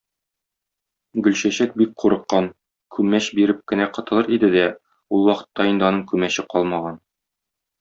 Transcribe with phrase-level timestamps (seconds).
[1.27, 2.47] Гөлчәчәк бик курыккан,
[2.97, 4.65] күмәч биреп кенә котылыр иде дә,
[5.19, 7.01] ул вакытта инде аның күмәче калмаган.